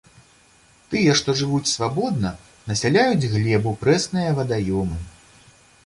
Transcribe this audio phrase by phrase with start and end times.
[0.93, 2.33] Тыя, што жывуць свабодна,
[2.73, 4.97] насяляюць глебу, прэсныя вадаёмы.